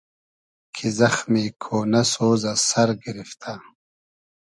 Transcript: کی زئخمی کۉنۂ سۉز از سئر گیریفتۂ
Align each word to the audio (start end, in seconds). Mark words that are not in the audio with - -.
کی 0.75 0.87
زئخمی 0.97 1.45
کۉنۂ 1.63 2.01
سۉز 2.13 2.41
از 2.53 2.59
سئر 2.69 2.89
گیریفتۂ 3.01 3.53